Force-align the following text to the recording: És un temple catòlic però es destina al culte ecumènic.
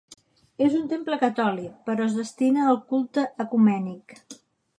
És 0.67 0.77
un 0.77 0.87
temple 0.93 1.19
catòlic 1.23 1.75
però 1.91 2.07
es 2.07 2.15
destina 2.21 2.67
al 2.73 2.81
culte 2.95 3.27
ecumènic. 3.47 4.19